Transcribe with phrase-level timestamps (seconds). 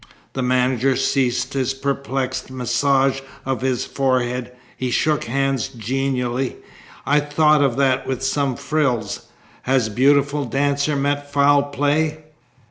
[0.33, 4.51] The manager ceased his perplexed massage of his forehead.
[4.75, 6.55] He shook hands genially.
[7.05, 9.27] "I'd thought of that with some frills.
[9.61, 12.23] 'Has beautiful dancer met foul play?